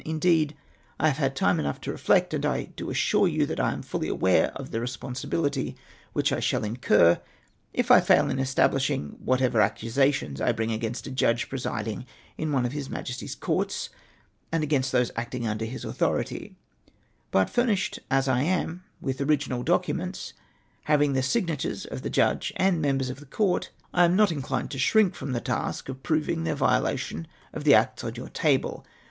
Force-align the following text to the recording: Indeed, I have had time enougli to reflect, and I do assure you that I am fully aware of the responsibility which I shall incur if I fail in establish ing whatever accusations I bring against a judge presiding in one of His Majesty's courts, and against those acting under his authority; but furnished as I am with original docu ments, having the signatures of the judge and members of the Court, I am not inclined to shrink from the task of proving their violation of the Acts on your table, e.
Indeed, 0.03 0.55
I 0.99 1.09
have 1.09 1.17
had 1.19 1.35
time 1.35 1.59
enougli 1.59 1.79
to 1.81 1.91
reflect, 1.91 2.33
and 2.33 2.43
I 2.43 2.63
do 2.75 2.89
assure 2.89 3.27
you 3.27 3.45
that 3.45 3.59
I 3.59 3.71
am 3.71 3.83
fully 3.83 4.07
aware 4.07 4.47
of 4.55 4.71
the 4.71 4.79
responsibility 4.81 5.75
which 6.13 6.33
I 6.33 6.39
shall 6.39 6.63
incur 6.63 7.21
if 7.71 7.91
I 7.91 8.01
fail 8.01 8.27
in 8.31 8.39
establish 8.39 8.89
ing 8.89 9.17
whatever 9.23 9.61
accusations 9.61 10.41
I 10.41 10.53
bring 10.53 10.71
against 10.71 11.05
a 11.05 11.11
judge 11.11 11.49
presiding 11.49 12.07
in 12.35 12.51
one 12.51 12.65
of 12.65 12.71
His 12.71 12.89
Majesty's 12.89 13.35
courts, 13.35 13.89
and 14.51 14.63
against 14.63 14.91
those 14.91 15.11
acting 15.15 15.45
under 15.45 15.65
his 15.65 15.85
authority; 15.85 16.55
but 17.29 17.47
furnished 17.47 17.99
as 18.09 18.27
I 18.27 18.41
am 18.41 18.83
with 19.01 19.21
original 19.21 19.63
docu 19.63 19.93
ments, 19.93 20.33
having 20.85 21.13
the 21.13 21.21
signatures 21.21 21.85
of 21.85 22.01
the 22.01 22.09
judge 22.09 22.51
and 22.55 22.81
members 22.81 23.11
of 23.11 23.19
the 23.19 23.27
Court, 23.27 23.69
I 23.93 24.05
am 24.05 24.15
not 24.15 24.31
inclined 24.31 24.71
to 24.71 24.79
shrink 24.79 25.13
from 25.13 25.33
the 25.33 25.39
task 25.41 25.89
of 25.89 26.01
proving 26.01 26.43
their 26.43 26.55
violation 26.55 27.27
of 27.53 27.65
the 27.65 27.75
Acts 27.75 28.03
on 28.03 28.15
your 28.15 28.29
table, 28.29 28.83
e. 28.87 28.89